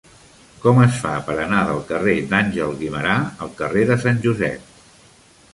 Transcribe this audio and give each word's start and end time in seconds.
Com 0.61 0.79
es 0.85 0.95
fa 1.01 1.11
per 1.27 1.35
anar 1.43 1.59
del 1.67 1.83
carrer 1.91 2.17
d'Àngel 2.33 2.75
Guimerà 2.81 3.15
al 3.47 3.55
carrer 3.63 3.85
de 3.93 4.03
Sant 4.07 4.21
Josep? 4.25 4.77